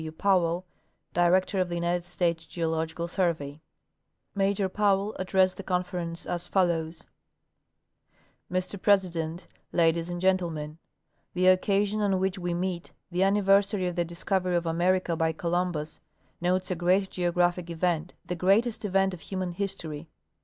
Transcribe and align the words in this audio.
W. 0.01 0.11
Powell, 0.11 0.65
Director 1.13 1.59
of 1.61 1.69
the 1.69 1.75
United 1.75 2.03
States 2.03 2.47
Geological 2.47 3.07
Survey. 3.07 3.61
Major 4.33 4.67
Powell 4.67 5.13
addressed 5.19 5.57
the 5.57 5.63
Conference 5.63 6.25
as 6.25 6.49
folloAvs: 6.49 7.05
Mr 8.51 8.81
President, 8.81 9.45
Ladies 9.71 10.09
and 10.09 10.19
Gentlemen; 10.19 10.79
The 11.35 11.45
occasion 11.49 12.01
on 12.01 12.19
which 12.19 12.39
we 12.39 12.55
meet, 12.55 12.93
the 13.11 13.21
anniversary 13.21 13.85
of 13.87 13.95
the 13.95 14.03
discovery 14.03 14.55
of 14.55 14.65
America 14.65 15.15
by 15.15 15.33
Columbus, 15.33 15.99
notes 16.41 16.71
a 16.71 16.75
great 16.75 17.11
geographic 17.11 17.69
event, 17.69 18.15
the 18.25 18.33
greatest 18.35 18.83
event 18.83 19.13
of 19.13 19.19
human 19.19 19.51
history. 19.51 20.09